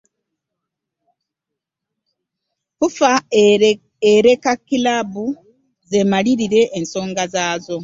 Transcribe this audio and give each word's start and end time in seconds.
FUFA 2.77 3.11
ereka 4.11 4.51
kilaabu 4.67 5.23
zemalire 5.91 6.61
ensonga 6.77 7.23
zaazo. 7.33 7.77